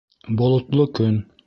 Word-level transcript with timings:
Болотло 0.39 0.89
көн 1.01 1.23